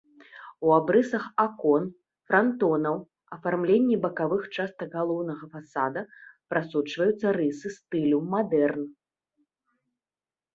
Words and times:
У 0.67 0.71
абрысах 0.75 1.25
акон, 1.43 1.83
франтонаў, 2.31 2.95
афармленні 3.37 3.97
бакавых 4.05 4.47
частак 4.55 4.89
галоўнага 4.97 5.43
фасада 5.53 6.01
прасочваюцца 6.55 7.27
рысы 7.39 7.67
стылю 7.77 8.19
мадэрн. 8.35 8.83